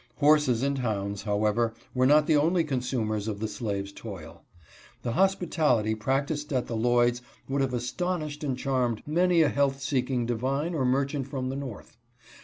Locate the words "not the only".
2.07-2.63